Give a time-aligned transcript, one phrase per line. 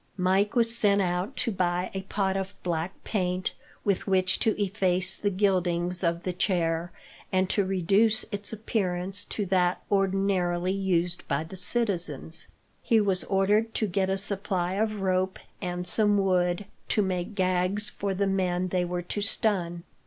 [0.17, 3.51] Mike was sent out to buy a pot of black paint,
[3.83, 6.91] with which to efface the gildings of the chair,
[7.31, 12.47] and to reduce its appearance to that ordinarily used by the citizens.
[12.81, 17.91] He was ordered to get a supply of rope, and some wood, to make gags
[17.91, 19.83] for the men they were to stun.